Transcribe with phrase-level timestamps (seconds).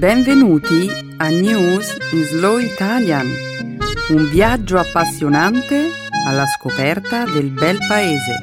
[0.00, 3.26] Benvenuti a News in Slow Italian,
[4.08, 5.90] un viaggio appassionante
[6.26, 8.38] alla scoperta del bel paese.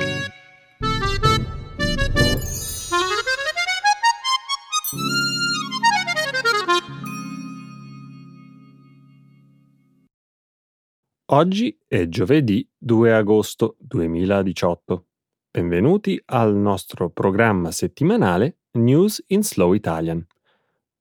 [11.31, 15.07] Oggi è giovedì 2 agosto 2018.
[15.49, 20.23] Benvenuti al nostro programma settimanale News in Slow Italian.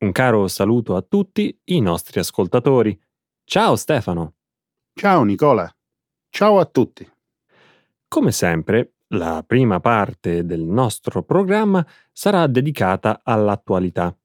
[0.06, 2.96] Un caro saluto a tutti i nostri ascoltatori.
[3.42, 4.34] Ciao Stefano.
[4.94, 5.68] Ciao Nicola.
[6.30, 7.04] Ciao a tutti.
[8.06, 14.16] Come sempre, la prima parte del nostro programma sarà dedicata all'attualità.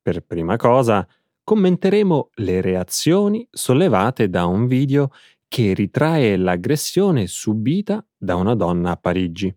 [0.00, 1.04] Per prima cosa,
[1.42, 5.10] commenteremo le reazioni sollevate da un video
[5.48, 9.52] che ritrae l'aggressione subita da una donna a Parigi.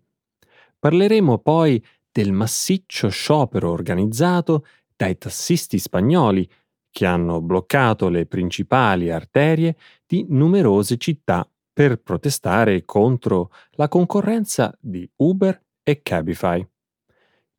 [0.76, 4.64] Parleremo poi del massiccio sciopero organizzato
[4.98, 6.50] dai tassisti spagnoli
[6.90, 15.08] che hanno bloccato le principali arterie di numerose città per protestare contro la concorrenza di
[15.18, 16.66] Uber e Cabify.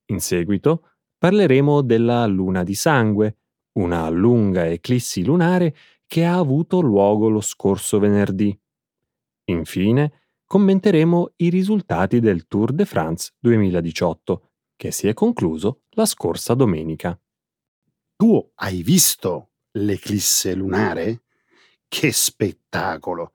[0.08, 3.38] In seguito parleremo della luna di sangue,
[3.80, 5.74] una lunga eclissi lunare
[6.06, 8.54] che ha avuto luogo lo scorso venerdì.
[9.46, 16.54] Infine, commenteremo i risultati del Tour de France 2018, che si è concluso la scorsa
[16.56, 17.18] domenica.
[18.22, 21.22] Tu hai visto l'eclisse lunare?
[21.88, 23.32] Che spettacolo!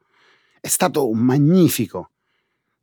[0.61, 2.11] È stato magnifico.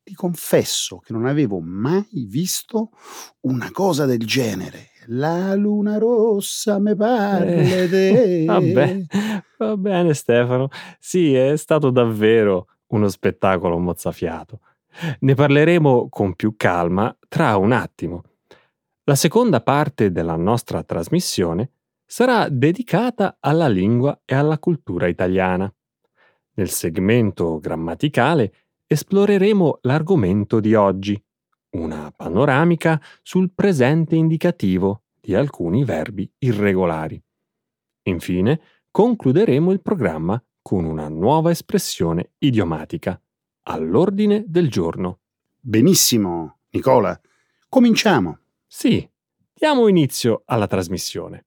[0.02, 2.90] Ti confesso che non avevo mai visto
[3.42, 4.88] una cosa del genere.
[5.10, 9.02] La luna rossa me parle eh, vabbè,
[9.60, 10.70] va bene Stefano.
[10.98, 14.62] Sì, è stato davvero uno spettacolo mozzafiato.
[15.20, 18.24] Ne parleremo con più calma tra un attimo.
[19.04, 21.74] La seconda parte della nostra trasmissione
[22.12, 25.74] sarà dedicata alla lingua e alla cultura italiana.
[26.56, 28.54] Nel segmento grammaticale
[28.86, 31.24] esploreremo l'argomento di oggi,
[31.78, 37.24] una panoramica sul presente indicativo di alcuni verbi irregolari.
[38.04, 43.18] Infine, concluderemo il programma con una nuova espressione idiomatica,
[43.68, 45.20] all'ordine del giorno.
[45.58, 47.18] Benissimo, Nicola.
[47.70, 48.40] Cominciamo.
[48.68, 49.10] Sì,
[49.54, 51.46] diamo inizio alla trasmissione.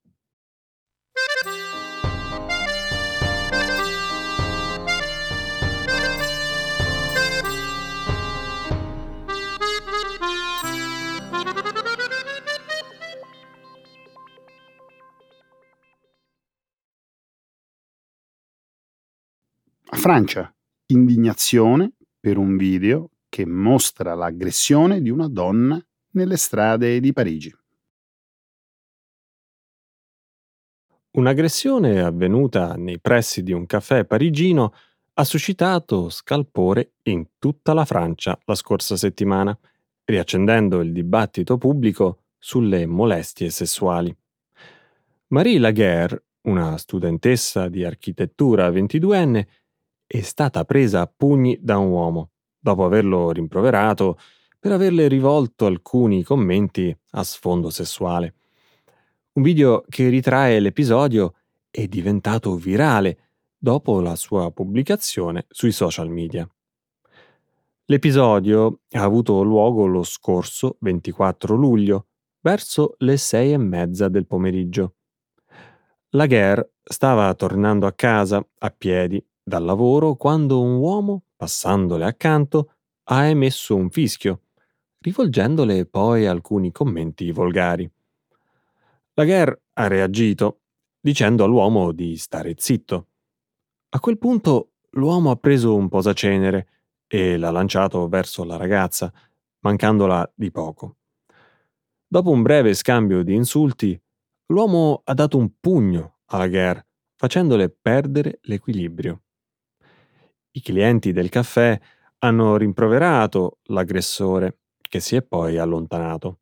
[19.90, 20.52] A Francia,
[20.86, 25.80] indignazione per un video che mostra l'aggressione di una donna
[26.12, 27.54] nelle strade di Parigi.
[31.12, 34.72] Un'aggressione avvenuta nei pressi di un caffè parigino
[35.12, 39.56] ha suscitato scalpore in tutta la Francia la scorsa settimana,
[40.04, 44.16] riaccendendo il dibattito pubblico sulle molestie sessuali.
[45.28, 49.46] Marie Laguerre, una studentessa di architettura 22enne,
[50.14, 54.16] è stata presa a pugni da un uomo, dopo averlo rimproverato
[54.60, 58.34] per averle rivolto alcuni commenti a sfondo sessuale.
[59.32, 61.34] Un video che ritrae l'episodio
[61.68, 66.48] è diventato virale dopo la sua pubblicazione sui social media.
[67.86, 72.06] L'episodio ha avuto luogo lo scorso 24 luglio,
[72.40, 74.94] verso le sei e mezza del pomeriggio.
[76.10, 82.72] La Guerre stava tornando a casa a piedi dal lavoro quando un uomo, passandole accanto,
[83.04, 84.44] ha emesso un fischio,
[85.00, 87.88] rivolgendole poi alcuni commenti volgari.
[89.12, 90.62] Laguerre ha reagito,
[90.98, 93.08] dicendo all'uomo di stare zitto.
[93.90, 96.68] A quel punto l'uomo ha preso un posacenere
[97.06, 99.12] e l'ha lanciato verso la ragazza,
[99.60, 100.96] mancandola di poco.
[102.06, 104.00] Dopo un breve scambio di insulti,
[104.46, 109.22] l'uomo ha dato un pugno alla Guerre, facendole perdere l'equilibrio.
[110.56, 111.78] I clienti del caffè
[112.18, 116.38] hanno rimproverato l'aggressore, che si è poi allontanato.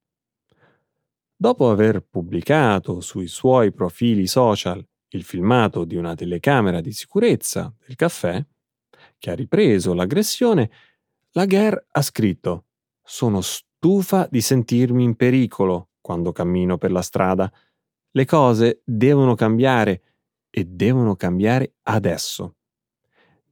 [1.37, 7.97] Dopo aver pubblicato sui suoi profili social il filmato di una telecamera di sicurezza del
[7.97, 8.45] caffè,
[9.19, 10.71] che ha ripreso l'aggressione,
[11.33, 12.67] la Guerre ha scritto
[13.03, 17.53] Sono stufa di sentirmi in pericolo quando cammino per la strada.
[18.11, 20.03] Le cose devono cambiare
[20.51, 22.57] e devono cambiare adesso.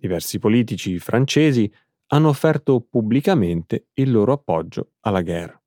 [0.00, 1.70] Diversi politici francesi
[2.06, 5.62] hanno offerto pubblicamente il loro appoggio alla guerra.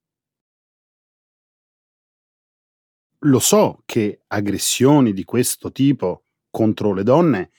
[3.26, 7.52] Lo so che aggressioni di questo tipo contro le donne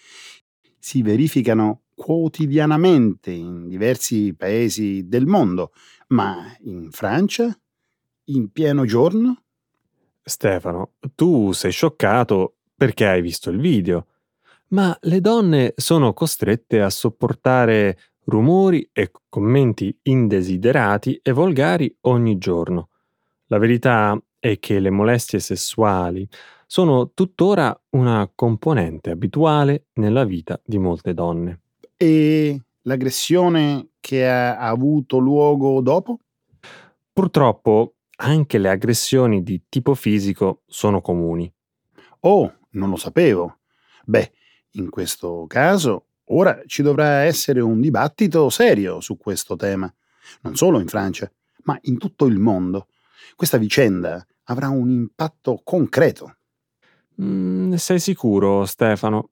[0.77, 5.73] si verificano quotidianamente in diversi paesi del mondo,
[6.09, 7.57] ma in Francia,
[8.25, 9.45] in pieno giorno?
[10.21, 14.09] Stefano, tu sei scioccato perché hai visto il video,
[14.69, 22.89] ma le donne sono costrette a sopportare rumori e commenti indesiderati e volgari ogni giorno.
[23.47, 26.27] La verità è che le molestie sessuali
[26.67, 31.61] sono tuttora una componente abituale nella vita di molte donne.
[31.97, 36.19] E l'aggressione che ha avuto luogo dopo?
[37.13, 41.53] Purtroppo anche le aggressioni di tipo fisico sono comuni.
[42.21, 43.59] Oh, non lo sapevo.
[44.05, 44.33] Beh,
[44.75, 49.93] in questo caso ora ci dovrà essere un dibattito serio su questo tema,
[50.43, 51.31] non solo in Francia,
[51.65, 52.89] ma in tutto il mondo.
[53.37, 56.37] Questa vicenda avrà un impatto concreto.
[57.21, 59.31] Mm, sei sicuro, Stefano?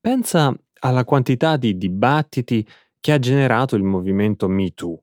[0.00, 2.66] Pensa alla quantità di dibattiti
[2.98, 5.02] che ha generato il movimento MeToo.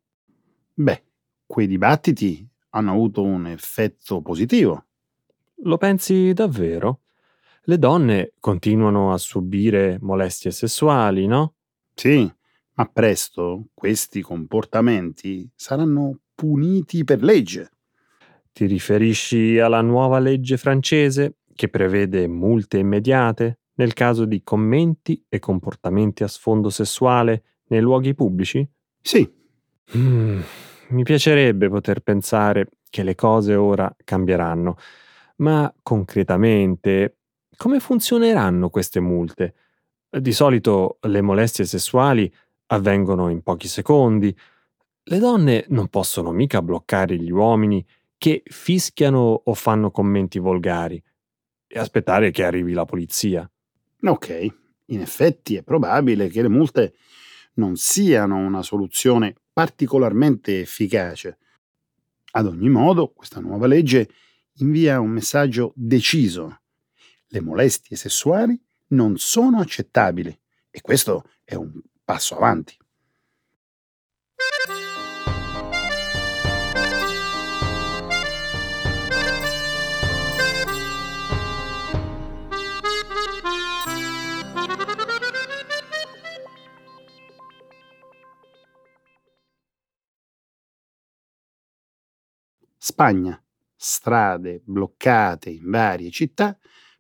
[0.74, 1.03] Beh,
[1.45, 4.85] quei dibattiti hanno avuto un effetto positivo.
[5.63, 7.01] Lo pensi davvero?
[7.69, 11.55] Le donne continuano a subire molestie sessuali, no?
[11.93, 12.31] Sì,
[12.75, 17.71] ma presto questi comportamenti saranno puniti per legge.
[18.53, 25.39] Ti riferisci alla nuova legge francese che prevede multe immediate nel caso di commenti e
[25.39, 28.65] comportamenti a sfondo sessuale nei luoghi pubblici?
[29.01, 29.29] Sì.
[29.97, 30.39] Mm,
[30.91, 34.77] mi piacerebbe poter pensare che le cose ora cambieranno,
[35.37, 37.16] ma concretamente
[37.57, 39.56] come funzioneranno queste multe?
[40.09, 42.31] Di solito le molestie sessuali
[42.68, 44.36] avvengono in pochi secondi.
[45.04, 47.86] Le donne non possono mica bloccare gli uomini
[48.18, 51.01] che fischiano o fanno commenti volgari
[51.68, 53.50] e aspettare che arrivi la polizia.
[54.03, 54.48] Ok,
[54.86, 56.94] in effetti è probabile che le multe
[57.56, 61.39] non siano una soluzione particolarmente efficace.
[62.31, 64.10] Ad ogni modo, questa nuova legge
[64.60, 66.60] invia un messaggio deciso.
[67.29, 68.57] Le molestie sessuali
[68.89, 70.38] non sono accettabili
[70.69, 72.77] e questo è un passo avanti.
[92.77, 93.44] Spagna,
[93.75, 96.57] strade bloccate in varie città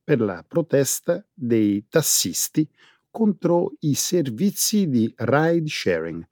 [0.07, 2.65] per la protesta dei tassisti
[3.11, 6.25] contro i servizi di ride sharing.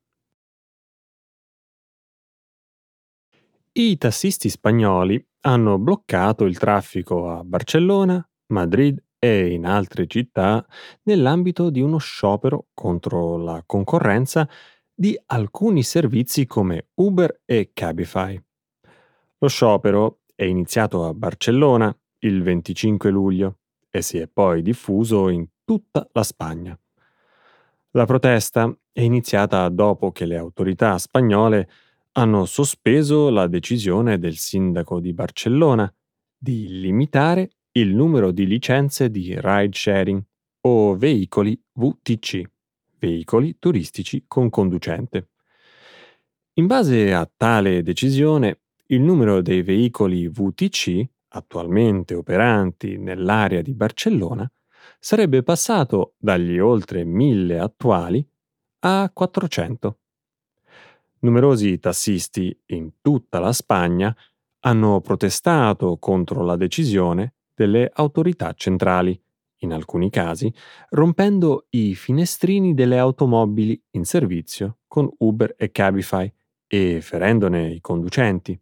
[3.74, 10.66] I tassisti spagnoli hanno bloccato il traffico a Barcellona, Madrid e in altre città
[11.04, 14.48] nell'ambito di uno sciopero contro la concorrenza
[14.94, 18.42] di alcuni servizi come Uber e Cabify.
[19.40, 23.58] Lo sciopero è iniziato a Barcellona il 25 luglio
[23.96, 26.78] e si è poi diffuso in tutta la Spagna.
[27.92, 31.70] La protesta è iniziata dopo che le autorità spagnole
[32.12, 35.90] hanno sospeso la decisione del sindaco di Barcellona
[36.38, 40.22] di limitare il numero di licenze di ride sharing
[40.62, 42.42] o veicoli VTC,
[43.00, 45.30] veicoli turistici con conducente.
[46.56, 54.50] In base a tale decisione, il numero dei veicoli VTC attualmente operanti nell'area di Barcellona
[55.00, 58.28] sarebbe passato dagli oltre 1000 attuali
[58.80, 60.00] a 400.
[61.20, 64.16] Numerosi tassisti in tutta la Spagna
[64.62, 69.20] hanno protestato contro la decisione delle autorità centrali,
[69.60, 70.54] in alcuni casi
[70.90, 76.32] rompendo i finestrini delle automobili in servizio con Uber e Cabify
[76.68, 78.60] e ferendone i conducenti.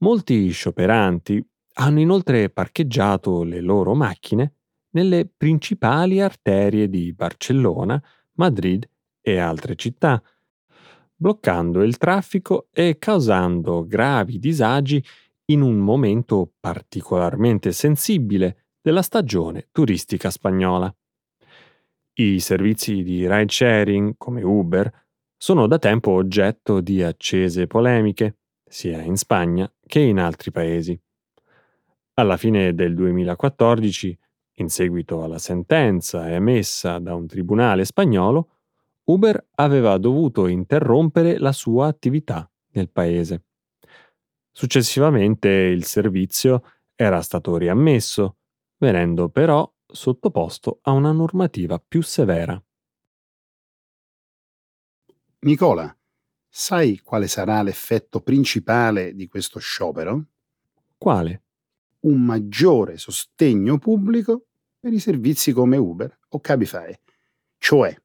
[0.00, 4.54] Molti scioperanti hanno inoltre parcheggiato le loro macchine
[4.90, 8.00] nelle principali arterie di Barcellona,
[8.34, 8.88] Madrid
[9.20, 10.22] e altre città,
[11.14, 15.04] bloccando il traffico e causando gravi disagi
[15.46, 20.94] in un momento particolarmente sensibile della stagione turistica spagnola.
[22.20, 28.38] I servizi di ride sharing, come Uber, sono da tempo oggetto di accese polemiche,
[28.68, 30.98] sia in Spagna che in altri paesi.
[32.14, 34.18] Alla fine del 2014,
[34.54, 38.50] in seguito alla sentenza emessa da un tribunale spagnolo,
[39.04, 43.44] Uber aveva dovuto interrompere la sua attività nel paese.
[44.52, 46.62] Successivamente il servizio
[46.94, 48.36] era stato riammesso,
[48.78, 52.60] venendo però sottoposto a una normativa più severa.
[55.40, 55.96] Nicola,
[56.60, 60.24] sai quale sarà l'effetto principale di questo sciopero?
[60.98, 61.42] Quale?
[62.00, 64.46] Un maggiore sostegno pubblico
[64.80, 66.92] per i servizi come Uber o Cabify,
[67.58, 67.96] cioè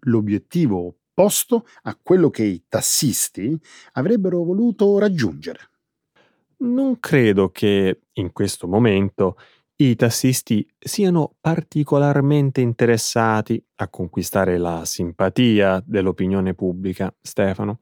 [0.00, 3.56] l'obiettivo opposto a quello che i tassisti
[3.92, 5.70] avrebbero voluto raggiungere.
[6.56, 9.36] Non credo che in questo momento
[9.80, 17.80] i tassisti siano particolarmente interessati a conquistare la simpatia dell'opinione pubblica, Stefano.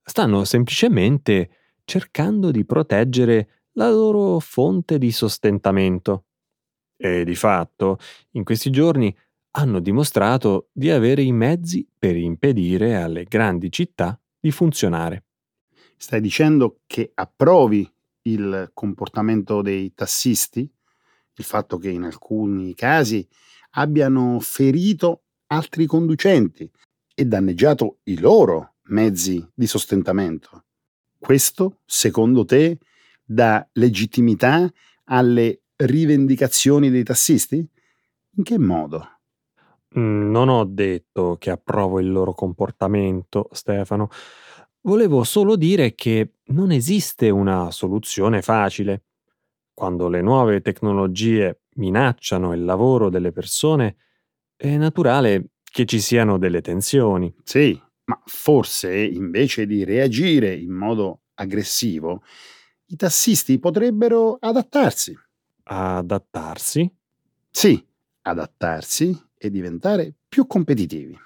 [0.00, 1.50] Stanno semplicemente
[1.84, 6.26] cercando di proteggere la loro fonte di sostentamento.
[6.96, 7.98] E di fatto,
[8.32, 9.14] in questi giorni
[9.52, 15.24] hanno dimostrato di avere i mezzi per impedire alle grandi città di funzionare.
[15.96, 17.90] Stai dicendo che approvi
[18.22, 20.70] il comportamento dei tassisti?
[21.38, 23.26] Il fatto che in alcuni casi
[23.72, 26.70] abbiano ferito altri conducenti
[27.14, 30.64] e danneggiato i loro mezzi di sostentamento.
[31.18, 32.78] Questo, secondo te,
[33.24, 34.70] dà legittimità
[35.04, 37.56] alle rivendicazioni dei tassisti?
[38.36, 39.18] In che modo?
[39.98, 44.10] Mm, non ho detto che approvo il loro comportamento, Stefano.
[44.82, 49.04] Volevo solo dire che non esiste una soluzione facile.
[49.78, 53.94] Quando le nuove tecnologie minacciano il lavoro delle persone,
[54.56, 57.32] è naturale che ci siano delle tensioni.
[57.44, 62.24] Sì, ma forse invece di reagire in modo aggressivo,
[62.86, 65.16] i tassisti potrebbero adattarsi.
[65.62, 66.92] Adattarsi?
[67.48, 67.86] Sì,
[68.22, 71.16] adattarsi e diventare più competitivi.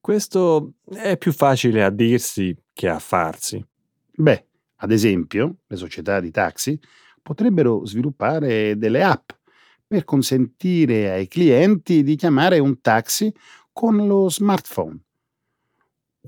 [0.00, 3.62] Questo è più facile a dirsi che a farsi.
[4.10, 6.80] Beh, ad esempio, le società di taxi
[7.24, 9.30] potrebbero sviluppare delle app
[9.86, 13.34] per consentire ai clienti di chiamare un taxi
[13.72, 14.98] con lo smartphone.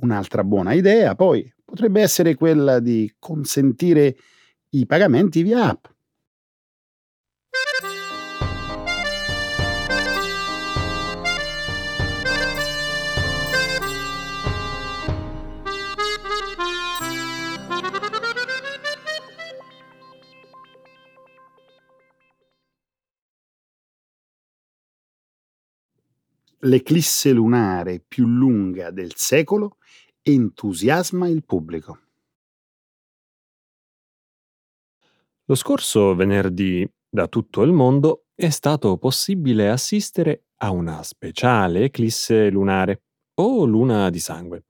[0.01, 4.17] Un'altra buona idea, poi, potrebbe essere quella di consentire
[4.71, 5.87] i pagamenti via app.
[26.67, 29.77] L'eclisse lunare più lunga del secolo
[30.21, 32.01] entusiasma il pubblico.
[35.45, 42.51] Lo scorso venerdì, da tutto il mondo, è stato possibile assistere a una speciale eclisse
[42.51, 43.03] lunare,
[43.35, 44.65] o luna di sangue.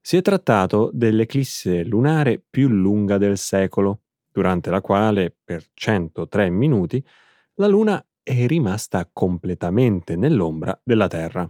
[0.00, 4.00] Si è trattato dell'eclisse lunare più lunga del secolo,
[4.32, 7.02] durante la quale, per 103 minuti,
[7.54, 11.48] la luna è rimasta completamente nell'ombra della Terra.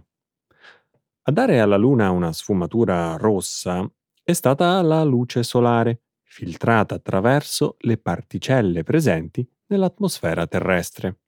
[1.27, 3.89] A dare alla Luna una sfumatura rossa
[4.21, 11.21] è stata la luce solare, filtrata attraverso le particelle presenti nell'atmosfera terrestre.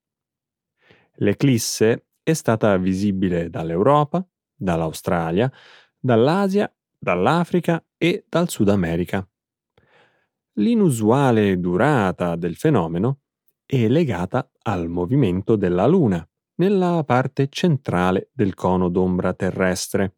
[1.15, 4.23] L'eclisse è stata visibile dall'Europa,
[4.53, 5.51] dall'Australia,
[5.97, 9.27] dall'Asia, dall'Africa e dal Sud America.
[10.53, 13.21] L'inusuale durata del fenomeno
[13.69, 20.15] è legata al movimento della Luna nella parte centrale del cono d'ombra terrestre,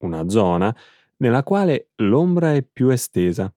[0.00, 0.76] una zona
[1.16, 3.52] nella quale l'ombra è più estesa.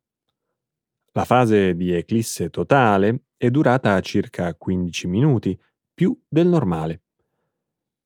[1.11, 5.59] La fase di eclisse totale è durata circa 15 minuti,
[5.93, 7.01] più del normale.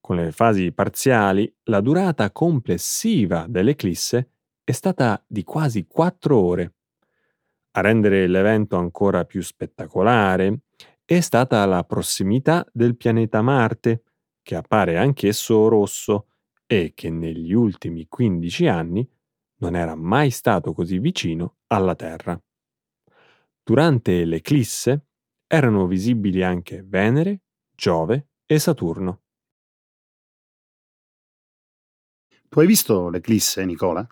[0.01, 4.31] Con le fasi parziali, la durata complessiva dell'eclisse
[4.63, 6.73] è stata di quasi 4 ore.
[7.71, 10.61] A rendere l'evento ancora più spettacolare
[11.15, 14.03] è stata la prossimità del pianeta Marte,
[14.43, 16.27] che appare anch'esso rosso
[16.67, 19.09] e che negli ultimi 15 anni
[19.55, 22.39] non era mai stato così vicino alla Terra.
[23.63, 25.07] Durante l'eclisse
[25.47, 27.41] erano visibili anche Venere,
[27.75, 29.23] Giove e Saturno.
[32.49, 34.07] Tu hai visto l'eclisse, Nicola?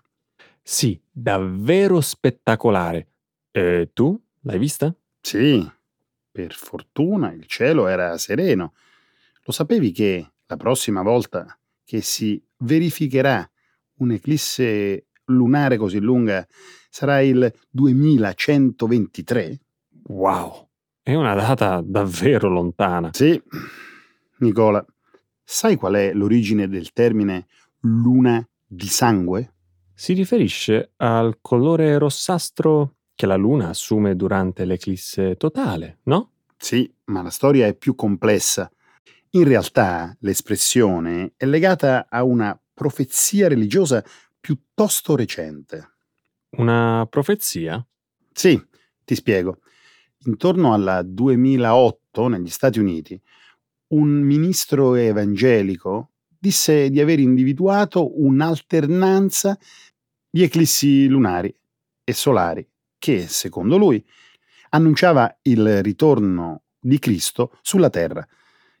[0.60, 3.12] Sì, davvero spettacolare.
[3.52, 4.92] E tu l'hai vista?
[5.20, 5.64] Sì,
[6.38, 8.74] per fortuna il cielo era sereno.
[9.42, 13.50] Lo sapevi che la prossima volta che si verificherà
[13.94, 16.46] un'eclisse lunare così lunga
[16.88, 19.60] sarà il 2123?
[20.04, 20.68] Wow,
[21.02, 23.10] è una data davvero lontana.
[23.12, 23.42] Sì,
[24.36, 24.86] Nicola,
[25.42, 27.48] sai qual è l'origine del termine
[27.80, 29.54] luna di sangue?
[29.92, 36.34] Si riferisce al colore rossastro che la luna assume durante l'eclisse totale, no?
[36.56, 38.70] Sì, ma la storia è più complessa.
[39.30, 44.04] In realtà l'espressione è legata a una profezia religiosa
[44.38, 45.94] piuttosto recente.
[46.58, 47.84] Una profezia?
[48.32, 48.64] Sì,
[49.04, 49.62] ti spiego.
[50.26, 53.20] Intorno al 2008 negli Stati Uniti,
[53.94, 59.58] un ministro evangelico disse di aver individuato un'alternanza
[60.30, 61.52] di eclissi lunari
[62.04, 62.64] e solari
[62.98, 64.04] che, secondo lui,
[64.70, 68.26] annunciava il ritorno di Cristo sulla terra.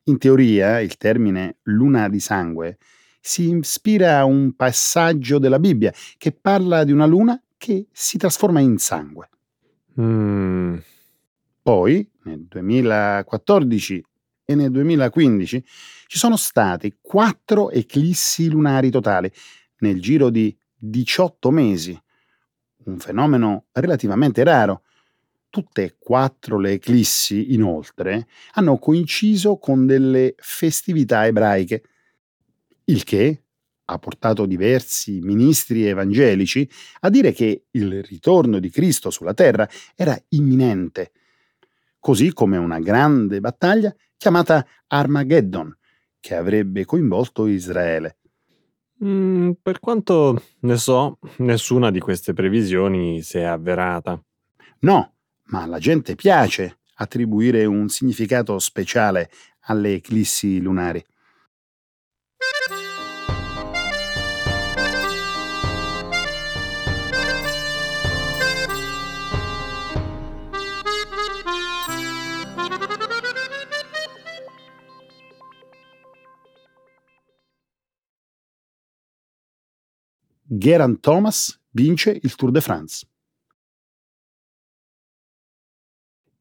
[0.04, 2.78] In teoria, il termine luna di sangue
[3.20, 8.60] si ispira a un passaggio della Bibbia che parla di una luna che si trasforma
[8.60, 9.28] in sangue.
[10.00, 10.76] Mm,
[11.62, 14.04] Poi, nel 2014
[14.44, 15.64] e nel 2015,
[16.06, 19.30] ci sono stati quattro eclissi lunari totali
[19.80, 22.00] nel giro di 18 mesi,
[22.88, 24.82] un fenomeno relativamente raro.
[25.50, 31.82] Tutte e quattro le eclissi, inoltre, hanno coinciso con delle festività ebraiche,
[32.84, 33.42] il che
[33.90, 36.68] ha portato diversi ministri evangelici
[37.00, 41.12] a dire che il ritorno di Cristo sulla terra era imminente,
[41.98, 45.74] così come una grande battaglia chiamata Armageddon,
[46.20, 48.18] che avrebbe coinvolto Israele.
[49.04, 54.20] Mm, per quanto ne so, nessuna di queste previsioni si è avverata.
[54.80, 55.14] No,
[55.44, 59.30] ma alla gente piace attribuire un significato speciale
[59.62, 61.04] alle eclissi lunari.
[80.50, 83.06] Geraint Thomas vince il Tour de France.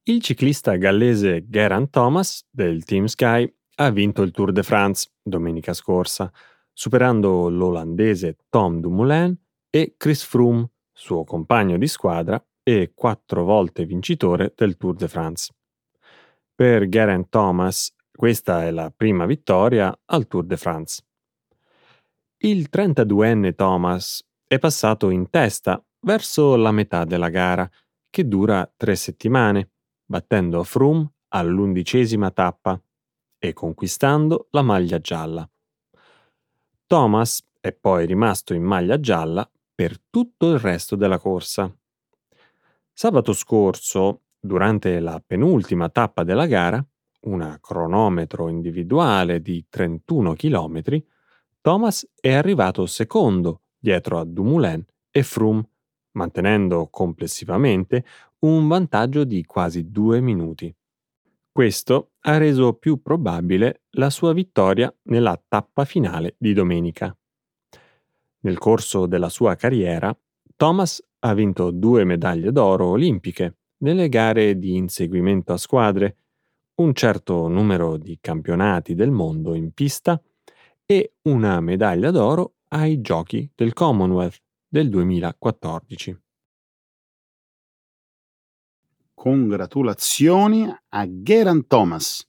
[0.04, 5.74] Il ciclista gallese Geraint Thomas del Team Sky ha vinto il Tour de France domenica
[5.74, 6.31] scorsa,
[6.72, 9.38] superando l'olandese Tom Dumoulin
[9.70, 15.53] e Chris Froome, suo compagno di squadra e quattro volte vincitore del Tour de France.
[16.55, 21.06] Per Geraint Thomas questa è la prima vittoria al Tour de France.
[22.42, 27.68] Il 32enne Thomas è passato in testa verso la metà della gara,
[28.12, 29.72] che dura tre settimane,
[30.06, 32.80] battendo Froome all'undicesima tappa
[33.40, 35.50] e conquistando la maglia gialla.
[36.86, 41.76] Thomas è poi rimasto in maglia gialla per tutto il resto della corsa.
[42.94, 46.86] Sabato scorso, durante la penultima tappa della gara,
[47.22, 50.82] una cronometro individuale di 31 km,
[51.68, 55.68] Thomas è arrivato secondo dietro a Dumoulin e Froome,
[56.12, 58.06] mantenendo complessivamente
[58.44, 60.74] un vantaggio di quasi due minuti.
[61.51, 67.14] Questo ha reso più probabile la sua vittoria nella tappa finale di domenica.
[68.44, 70.18] Nel corso della sua carriera,
[70.56, 76.16] Thomas ha vinto due medaglie d'oro olimpiche nelle gare di inseguimento a squadre,
[76.75, 80.18] un certo numero di campionati del mondo in pista
[80.90, 86.18] e una medaglia d'oro ai Giochi del Commonwealth del 2014.
[89.14, 92.26] Congratulazioni a Geraint Thomas,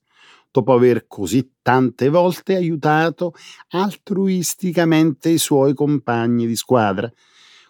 [0.51, 3.33] dopo aver così tante volte aiutato
[3.69, 7.09] altruisticamente i suoi compagni di squadra,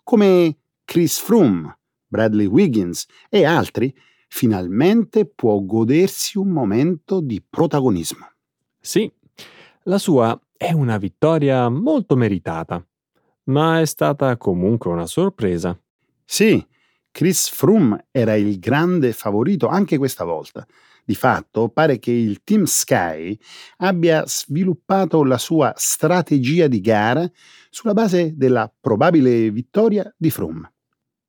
[0.03, 3.95] come Chris Froome, Bradley Wiggins e altri,
[4.27, 8.27] finalmente può godersi un momento di protagonismo.
[8.81, 9.13] Sì,
[9.83, 12.85] la sua è una vittoria molto meritata,
[13.45, 15.81] ma è stata comunque una sorpresa.
[16.25, 16.67] Sì,
[17.13, 20.67] Chris Froome era il grande favorito anche questa volta.
[21.05, 23.39] Di fatto pare che il Team Sky
[23.79, 27.31] abbia sviluppato la sua strategia di gara
[27.71, 30.73] sulla base della probabile vittoria di Froome.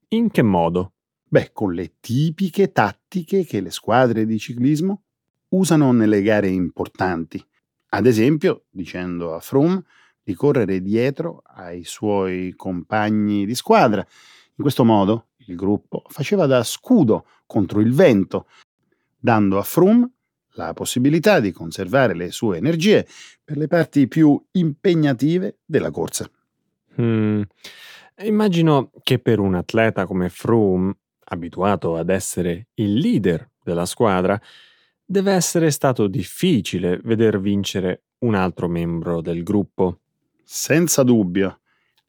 [0.09, 0.93] In che modo?
[1.23, 5.03] Beh, con le tipiche tattiche che le squadre di ciclismo
[5.49, 7.45] usano nelle gare importanti.
[7.89, 9.83] Ad esempio, dicendo a Froome
[10.29, 14.01] di correre dietro ai suoi compagni di squadra.
[14.01, 18.45] In questo modo il gruppo faceva da scudo contro il vento,
[19.17, 20.11] dando a Froome
[20.51, 23.07] la possibilità di conservare le sue energie
[23.43, 26.29] per le parti più impegnative della corsa.
[27.01, 27.41] Mm,
[28.23, 30.95] immagino che per un atleta come Froome,
[31.31, 34.39] abituato ad essere il leader della squadra,
[35.11, 40.01] deve essere stato difficile veder vincere un altro membro del gruppo.
[40.43, 41.61] Senza dubbio.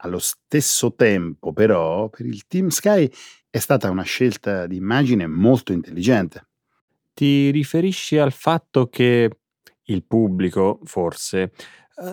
[0.03, 3.11] Allo stesso tempo, però, per il Team Sky
[3.49, 6.47] è stata una scelta di immagine molto intelligente.
[7.15, 9.31] ti riferisci al fatto che
[9.85, 11.53] il pubblico, forse, eh,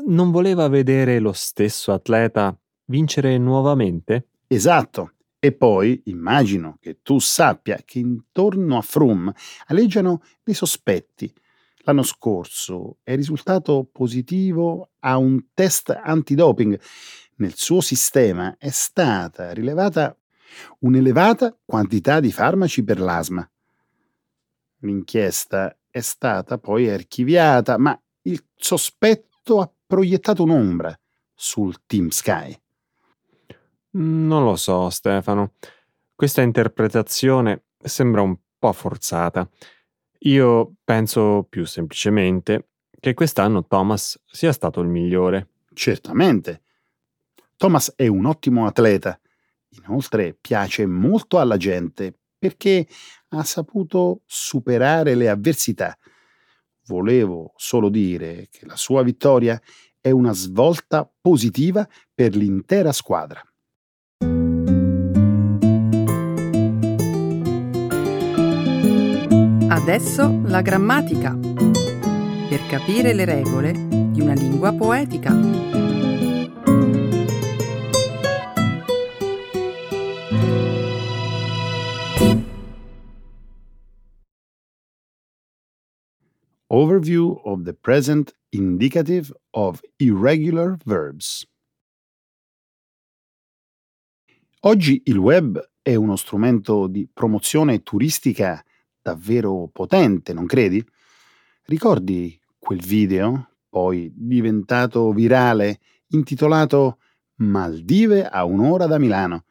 [0.08, 4.28] non voleva vedere lo stesso atleta vincere nuovamente?
[4.47, 5.12] Esatto.
[5.39, 9.34] E poi immagino che tu sappia che intorno a Froome
[9.67, 11.32] aleggiano dei sospetti.
[11.84, 16.80] L'anno scorso è risultato positivo a un test antidoping.
[17.36, 20.17] Nel suo sistema è stata rilevata
[20.80, 23.47] un'elevata quantità di farmaci per l'asma.
[24.80, 30.97] L'inchiesta è stata poi archiviata, ma il sospetto ha proiettato un'ombra
[31.34, 32.60] sul Team Sky.
[33.91, 35.54] Non lo so, Stefano.
[36.13, 39.47] Questa interpretazione sembra un po' forzata.
[40.21, 42.69] Io penso più semplicemente
[43.00, 45.50] che quest'anno Thomas sia stato il migliore.
[45.73, 46.63] Certamente.
[47.56, 49.19] Thomas è un ottimo atleta.
[49.69, 52.88] Inoltre piace molto alla gente perché
[53.30, 55.97] ha saputo superare le avversità.
[56.88, 59.60] Volevo solo dire che la sua vittoria
[60.00, 63.41] è una svolta positiva per l'intera squadra.
[69.69, 71.36] Adesso la grammatica.
[71.36, 75.32] Per capire le regole di una lingua poetica.
[86.67, 91.45] Overview of the present indicative of irregular verbs.
[94.62, 98.63] Oggi il web è uno strumento di promozione turistica
[99.07, 100.85] davvero potente, non credi?
[101.63, 106.99] Ricordi quel video, poi diventato virale, intitolato
[107.35, 109.45] Maldive a un'ora da Milano?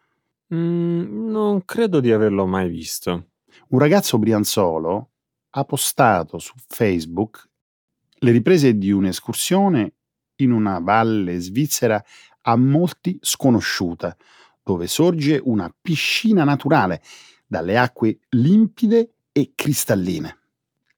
[0.54, 3.28] Mm, non credo di averlo mai visto.
[3.68, 5.10] Un ragazzo brianzolo
[5.50, 7.48] ha postato su Facebook
[8.18, 9.94] le riprese di un'escursione
[10.36, 12.02] in una valle svizzera
[12.42, 14.14] a molti sconosciuta,
[14.62, 17.00] dove sorge una piscina naturale
[17.46, 20.38] dalle acque limpide e cristalline.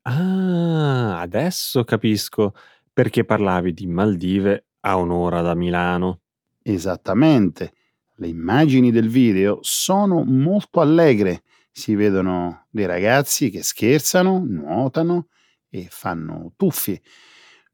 [0.03, 2.55] Ah, adesso capisco
[2.93, 6.21] perché parlavi di Maldive a un'ora da Milano.
[6.63, 7.73] Esattamente.
[8.15, 11.43] Le immagini del video sono molto allegre
[11.79, 15.29] si vedono dei ragazzi che scherzano, nuotano
[15.69, 17.01] e fanno tuffi.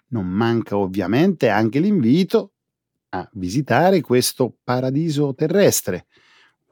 [0.09, 2.53] Non manca ovviamente anche l'invito
[3.11, 6.07] a visitare questo paradiso terrestre.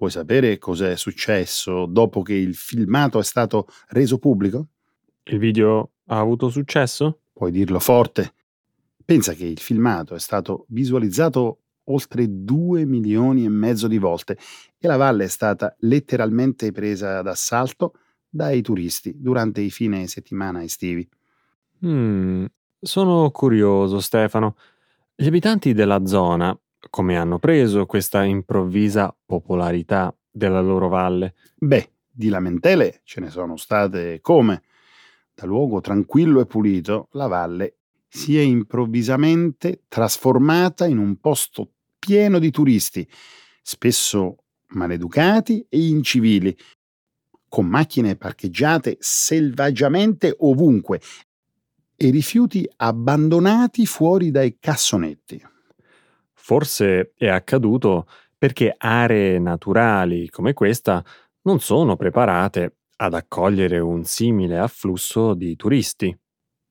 [0.02, 4.66] Vuoi sapere cos'è successo dopo che il filmato è stato reso pubblico?
[5.22, 7.20] Il video ha avuto successo?
[7.32, 8.34] Puoi dirlo forte.
[9.04, 14.36] Pensa che il filmato è stato visualizzato oltre 2 milioni e mezzo di volte
[14.76, 17.92] e la valle è stata letteralmente presa d'assalto
[18.28, 21.08] dai turisti durante i fine settimana estivi.
[21.86, 22.46] Mm,
[22.80, 24.56] sono curioso, Stefano.
[25.14, 26.58] Gli abitanti della zona
[26.90, 31.34] come hanno preso questa improvvisa popolarità della loro valle?
[31.56, 34.62] Beh, di lamentele ce ne sono state come.
[35.34, 37.76] Da luogo tranquillo e pulito, la valle
[38.08, 43.08] si è improvvisamente trasformata in un posto pieno di turisti,
[43.62, 44.36] spesso
[44.68, 46.54] maleducati e incivili,
[47.48, 51.00] con macchine parcheggiate selvaggiamente ovunque
[51.96, 55.50] e rifiuti abbandonati fuori dai cassonetti.
[56.44, 61.04] Forse è accaduto perché aree naturali come questa
[61.42, 66.16] non sono preparate ad accogliere un simile afflusso di turisti.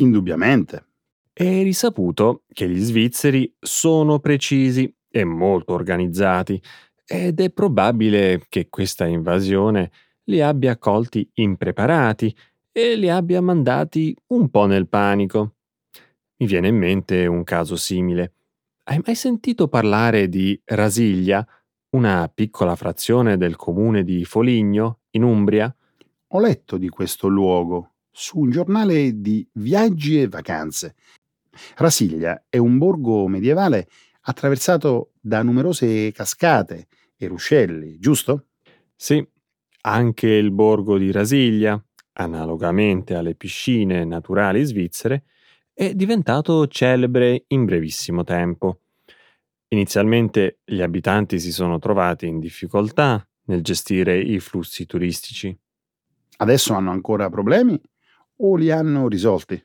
[0.02, 0.88] Indubbiamente.
[1.32, 6.62] È risaputo che gli svizzeri sono precisi e molto organizzati
[7.06, 9.90] ed è probabile che questa invasione
[10.26, 12.36] li abbia colti impreparati
[12.74, 15.56] e li abbia mandati un po' nel panico.
[16.40, 18.34] Mi viene in mente un caso simile.
[18.84, 21.46] Hai mai sentito parlare di Rasiglia,
[21.92, 25.74] una piccola frazione del comune di Foligno, in Umbria?
[26.30, 30.96] Ho letto di questo luogo su un giornale di viaggi e vacanze.
[31.76, 33.88] Rasiglia è un borgo medievale
[34.22, 38.48] attraversato da numerose cascate e ruscelli, giusto?
[38.96, 39.24] Sì,
[39.82, 41.80] anche il borgo di Rasiglia,
[42.14, 45.26] analogamente alle piscine naturali svizzere,
[45.74, 48.82] è diventato celebre in brevissimo tempo.
[49.70, 55.58] Inizialmente gli abitanti si sono trovati in difficoltà nel gestire i flussi turistici.
[56.38, 57.80] Adesso hanno ancora problemi
[58.38, 59.64] o li hanno risolti?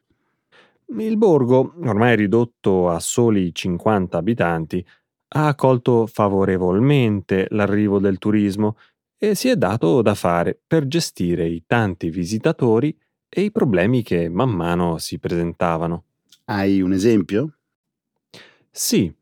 [0.99, 4.87] Il borgo, ormai ridotto a soli 50 abitanti,
[5.29, 8.77] ha accolto favorevolmente l'arrivo del turismo
[9.19, 12.97] e si è dato da fare per gestire i tanti visitatori
[13.28, 16.04] e i problemi che man mano si presentavano.
[16.46, 17.58] Hai un esempio?
[18.70, 19.12] Sì,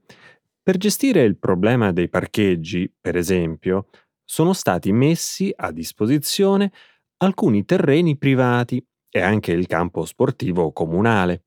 [0.63, 3.89] per gestire il problema dei parcheggi, per esempio,
[4.25, 6.73] sono stati messi a disposizione
[7.19, 11.45] alcuni terreni privati e anche il campo sportivo comunale.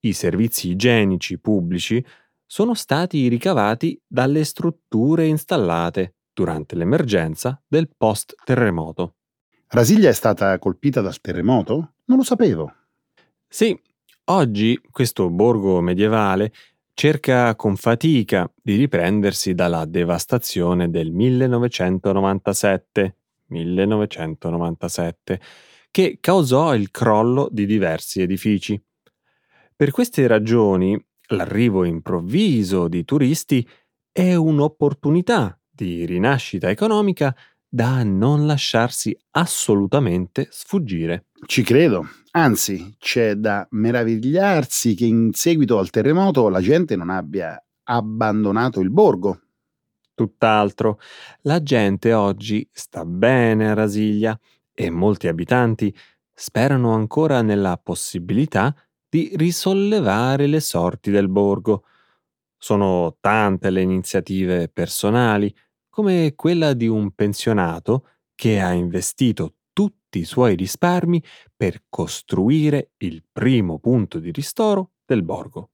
[0.00, 2.04] I servizi igienici pubblici
[2.46, 9.17] sono stati ricavati dalle strutture installate durante l'emergenza del post-terremoto.
[9.70, 11.92] Rasiglia è stata colpita dal terremoto?
[12.06, 12.72] Non lo sapevo.
[13.46, 13.78] Sì,
[14.24, 16.54] oggi questo borgo medievale
[16.94, 23.16] cerca con fatica di riprendersi dalla devastazione del 1997,
[23.48, 25.40] 1997
[25.90, 28.82] che causò il crollo di diversi edifici.
[29.76, 33.68] Per queste ragioni, l'arrivo improvviso di turisti
[34.10, 37.36] è un'opportunità di rinascita economica
[37.68, 41.26] da non lasciarsi assolutamente sfuggire.
[41.46, 47.62] Ci credo, anzi c'è da meravigliarsi che in seguito al terremoto la gente non abbia
[47.84, 49.40] abbandonato il borgo.
[50.14, 50.98] Tutt'altro,
[51.42, 54.38] la gente oggi sta bene a Rasiglia
[54.74, 55.94] e molti abitanti
[56.34, 58.74] sperano ancora nella possibilità
[59.08, 61.84] di risollevare le sorti del borgo.
[62.56, 65.54] Sono tante le iniziative personali,
[65.98, 68.06] come quella di un pensionato
[68.36, 71.20] che ha investito tutti i suoi risparmi
[71.56, 75.70] per costruire il primo punto di ristoro del borgo.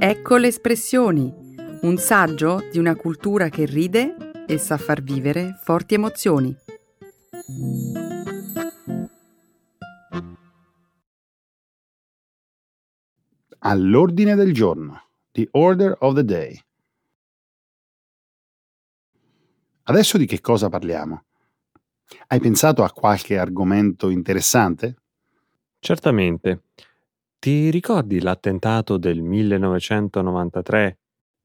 [0.00, 1.32] Ecco le espressioni,
[1.82, 4.16] un saggio di una cultura che ride
[4.48, 6.52] e sa far vivere forti emozioni.
[13.60, 15.10] All'ordine del giorno.
[15.34, 16.62] The Order of the Day.
[19.84, 21.24] Adesso di che cosa parliamo?
[22.26, 24.96] Hai pensato a qualche argomento interessante?
[25.78, 26.64] Certamente.
[27.38, 30.98] Ti ricordi l'attentato del 1993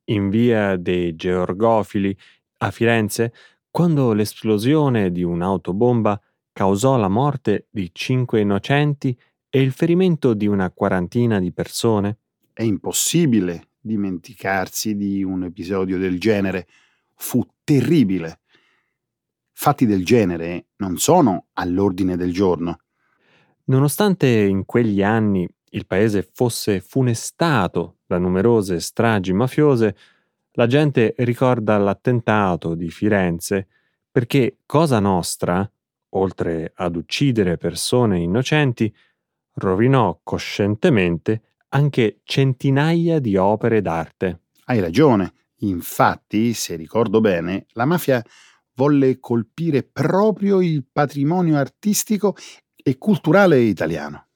[0.10, 2.14] in via dei Georgofili
[2.58, 3.34] a Firenze,
[3.72, 6.22] quando l'esplosione di un'autobomba
[6.52, 9.18] causò la morte di cinque innocenti
[9.50, 12.18] e il ferimento di una quarantina di persone?
[12.52, 16.68] È impossibile dimenticarsi di un episodio del genere.
[17.16, 18.42] Fu terribile.
[19.52, 22.82] Fatti del genere non sono all'ordine del giorno.
[23.64, 29.96] Nonostante in quegli anni il paese fosse funestato da numerose stragi mafiose,
[30.52, 33.68] la gente ricorda l'attentato di Firenze
[34.12, 35.70] perché Cosa Nostra,
[36.10, 38.94] oltre ad uccidere persone innocenti,
[39.56, 44.42] rovinò coscientemente anche centinaia di opere d'arte.
[44.66, 45.34] Hai ragione.
[45.62, 48.24] Infatti, se ricordo bene, la mafia
[48.76, 52.36] volle colpire proprio il patrimonio artistico
[52.76, 54.28] e culturale italiano.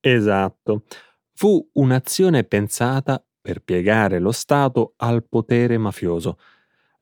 [0.00, 0.84] Esatto.
[1.32, 6.38] Fu un'azione pensata per piegare lo Stato al potere mafioso.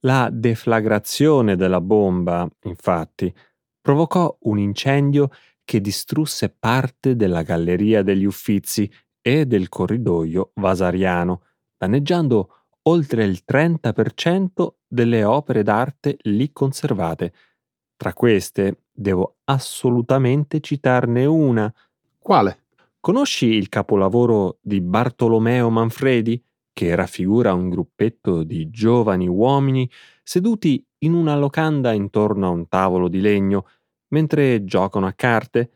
[0.01, 3.35] La deflagrazione della bomba, infatti,
[3.81, 5.31] provocò un incendio
[5.65, 8.89] che distrusse parte della galleria degli Uffizi
[9.27, 11.43] e del corridoio vasariano,
[11.77, 12.51] danneggiando
[12.83, 17.33] oltre il 30% delle opere d'arte lì conservate.
[17.97, 21.73] Tra queste devo assolutamente citarne una.
[22.19, 22.67] Quale?
[23.01, 26.41] Conosci il capolavoro di Bartolomeo Manfredi,
[26.73, 29.91] che raffigura un gruppetto di giovani uomini
[30.23, 33.67] seduti in una locanda intorno a un tavolo di legno
[34.09, 35.71] mentre giocano a carte?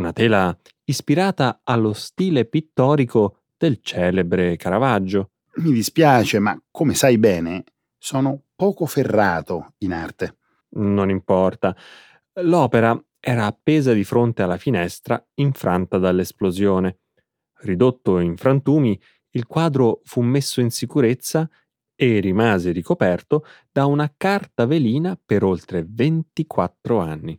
[0.00, 5.32] Una tela ispirata allo stile pittorico del celebre Caravaggio.
[5.56, 7.64] Mi dispiace, ma come sai bene,
[7.98, 10.38] sono poco ferrato in arte.
[10.70, 11.76] Non importa.
[12.40, 17.00] L'opera era appesa di fronte alla finestra infranta dall'esplosione.
[17.58, 18.98] Ridotto in frantumi,
[19.32, 21.46] il quadro fu messo in sicurezza
[21.94, 27.38] e rimase ricoperto da una carta velina per oltre 24 anni.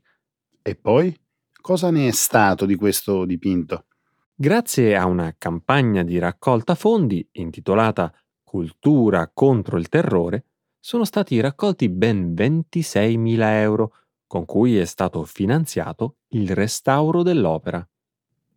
[0.61, 1.21] E poi?
[1.61, 3.85] Cosa ne è stato di questo dipinto?
[4.33, 8.11] Grazie a una campagna di raccolta fondi intitolata
[8.43, 10.45] Cultura contro il terrore,
[10.79, 13.93] sono stati raccolti ben 26.000 euro,
[14.25, 17.87] con cui è stato finanziato il restauro dell'opera.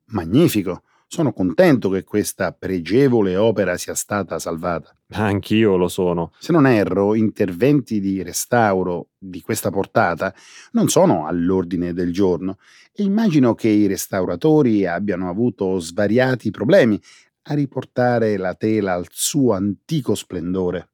[0.07, 0.83] Magnifico!
[1.07, 4.97] Sono contento che questa pregevole opera sia stata salvata.
[5.17, 6.33] Anch'io lo sono.
[6.39, 10.35] Se non erro, interventi di restauro di questa portata
[10.73, 12.59] non sono all'ordine del giorno
[12.93, 17.01] e immagino che i restauratori abbiano avuto svariati problemi
[17.43, 20.89] a riportare la tela al suo antico splendore.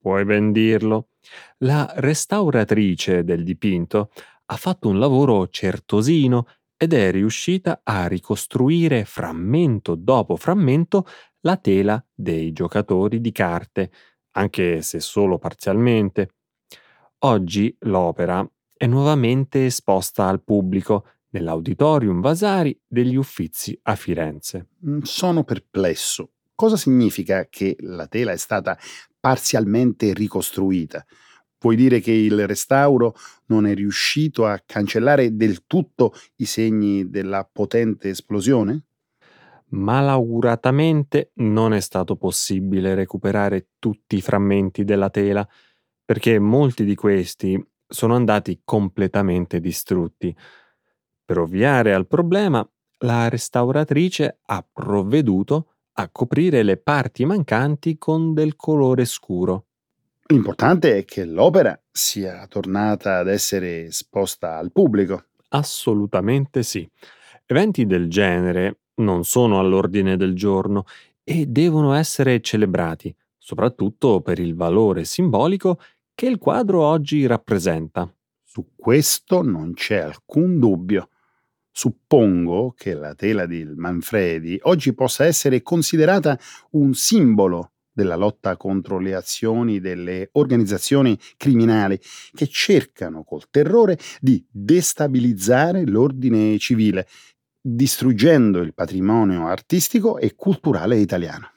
[0.00, 1.08] Puoi ben dirlo.
[1.58, 4.10] La restauratrice del dipinto
[4.46, 6.46] ha fatto un lavoro certosino
[6.82, 11.06] ed è riuscita a ricostruire frammento dopo frammento
[11.40, 13.90] la tela dei giocatori di carte,
[14.32, 16.34] anche se solo parzialmente.
[17.20, 24.68] Oggi l'opera è nuovamente esposta al pubblico nell'Auditorium Vasari degli Uffizi a Firenze.
[24.86, 26.32] Mm, sono perplesso.
[26.54, 28.78] Cosa significa che la tela è stata
[29.18, 31.04] parzialmente ricostruita?
[31.60, 33.14] Vuoi dire che il restauro
[33.46, 38.84] non è riuscito a cancellare del tutto i segni della potente esplosione?
[39.70, 45.46] Malauguratamente non è stato possibile recuperare tutti i frammenti della tela,
[46.04, 50.34] perché molti di questi sono andati completamente distrutti.
[51.24, 58.56] Per ovviare al problema, la restauratrice ha provveduto a coprire le parti mancanti con del
[58.56, 59.66] colore scuro.
[60.26, 65.26] L'importante è che l'opera sia tornata ad essere esposta al pubblico.
[65.50, 66.88] Assolutamente sì.
[67.46, 70.84] Eventi del genere non sono all'ordine del giorno
[71.24, 75.80] e devono essere celebrati, soprattutto per il valore simbolico
[76.14, 78.12] che il quadro oggi rappresenta.
[78.44, 81.08] Su questo non c'è alcun dubbio.
[81.70, 86.38] Suppongo che la tela di Manfredi oggi possa essere considerata
[86.72, 91.98] un simbolo della lotta contro le azioni delle organizzazioni criminali
[92.32, 97.06] che cercano col terrore di destabilizzare l'ordine civile,
[97.60, 101.50] distruggendo il patrimonio artistico e culturale italiano.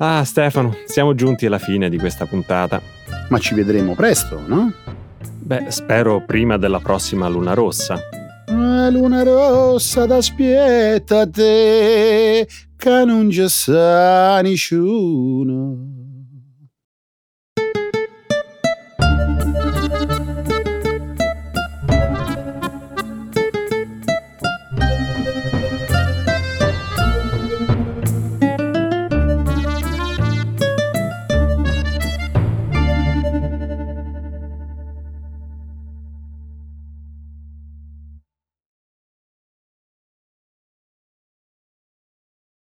[0.00, 2.80] Ah Stefano, siamo giunti alla fine di questa puntata.
[3.30, 4.72] Ma ci vedremo presto, no?
[5.20, 7.98] Beh, spero prima della prossima luna rossa.
[8.46, 15.97] La luna rossa t'aspetta te, che non ci sa nessuno.